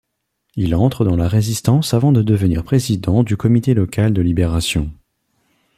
[0.55, 4.89] Il entre dans la Résistance avant de devenir président du Comité local de Libération.